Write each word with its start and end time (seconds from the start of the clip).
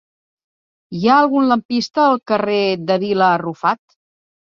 Hi 0.99 1.05
ha 1.11 1.17
algun 1.25 1.47
lampista 1.53 2.07
al 2.07 2.19
carrer 2.35 2.59
de 2.89 3.01
Vila 3.07 3.33
Arrufat? 3.39 3.85